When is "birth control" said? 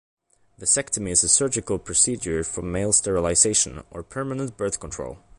4.57-5.19